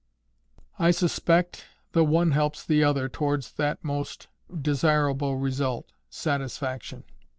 [0.79, 7.03] I suspect the one helps the other towards that most desirable result, satisfaction.